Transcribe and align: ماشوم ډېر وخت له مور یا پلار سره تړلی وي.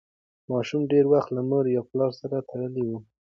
ماشوم 0.51 0.81
ډېر 0.91 1.05
وخت 1.13 1.29
له 1.35 1.41
مور 1.49 1.65
یا 1.75 1.81
پلار 1.89 2.11
سره 2.21 2.37
تړلی 2.49 2.83
وي. 2.89 2.97